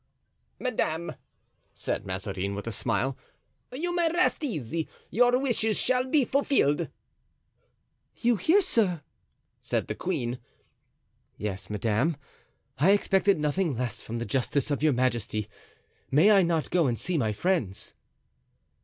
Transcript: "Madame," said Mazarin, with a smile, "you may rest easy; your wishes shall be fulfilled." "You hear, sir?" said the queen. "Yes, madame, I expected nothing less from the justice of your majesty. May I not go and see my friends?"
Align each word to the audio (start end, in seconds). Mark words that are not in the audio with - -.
"Madame," 0.57 1.13
said 1.75 2.07
Mazarin, 2.07 2.55
with 2.55 2.65
a 2.65 2.71
smile, 2.71 3.15
"you 3.71 3.95
may 3.95 4.11
rest 4.11 4.43
easy; 4.43 4.87
your 5.11 5.37
wishes 5.37 5.77
shall 5.77 6.05
be 6.09 6.25
fulfilled." 6.25 6.89
"You 8.17 8.35
hear, 8.37 8.63
sir?" 8.63 9.03
said 9.59 9.85
the 9.85 9.93
queen. 9.93 10.39
"Yes, 11.37 11.69
madame, 11.69 12.17
I 12.79 12.89
expected 12.93 13.37
nothing 13.39 13.77
less 13.77 14.01
from 14.01 14.17
the 14.17 14.25
justice 14.25 14.71
of 14.71 14.81
your 14.81 14.93
majesty. 14.93 15.47
May 16.09 16.31
I 16.31 16.41
not 16.41 16.71
go 16.71 16.87
and 16.87 16.97
see 16.97 17.19
my 17.19 17.31
friends?" 17.31 17.93